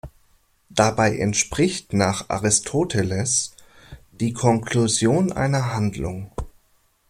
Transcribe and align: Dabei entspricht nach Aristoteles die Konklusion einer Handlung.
Dabei 0.71 1.15
entspricht 1.15 1.93
nach 1.93 2.27
Aristoteles 2.27 3.51
die 4.13 4.33
Konklusion 4.33 5.31
einer 5.31 5.75
Handlung. 5.75 6.31